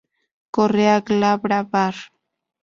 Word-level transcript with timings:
Correa 0.57 0.95
glabra 1.09 1.59
var. 1.71 1.95